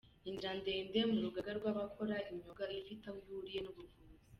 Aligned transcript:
Inzira 0.29 0.51
ndende 0.59 0.99
mu 1.11 1.19
rugaga 1.25 1.51
rw’abakora 1.59 2.15
imyuga 2.31 2.63
ifite 2.81 3.05
aho 3.07 3.17
ihuriye 3.23 3.59
n’ubuvuzi. 3.61 4.01